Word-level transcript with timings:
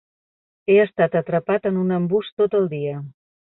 He 0.71 0.77
estat 0.83 1.17
atrapat 1.19 1.69
a 1.71 1.73
un 1.83 1.95
embús 1.99 2.35
tot 2.43 2.59
el 2.63 2.69
dia! 2.75 2.99